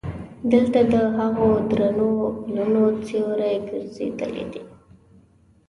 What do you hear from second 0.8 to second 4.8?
د هغو درنو پلونو سیوري ګرځېدلی دي.